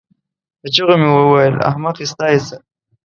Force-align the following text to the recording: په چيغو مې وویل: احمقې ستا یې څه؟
په 0.59 0.67
چيغو 0.73 0.95
مې 1.01 1.09
وویل: 1.11 1.55
احمقې 1.69 2.05
ستا 2.11 2.25
یې 2.33 2.39
څه؟ 2.47 2.55